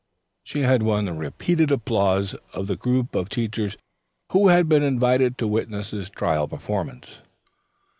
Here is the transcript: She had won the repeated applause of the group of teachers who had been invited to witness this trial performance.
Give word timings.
She 0.43 0.61
had 0.61 0.81
won 0.81 1.05
the 1.05 1.13
repeated 1.13 1.71
applause 1.71 2.33
of 2.55 2.65
the 2.65 2.75
group 2.75 3.13
of 3.13 3.29
teachers 3.29 3.77
who 4.31 4.47
had 4.47 4.67
been 4.67 4.81
invited 4.81 5.37
to 5.37 5.47
witness 5.47 5.91
this 5.91 6.09
trial 6.09 6.47
performance. 6.47 7.19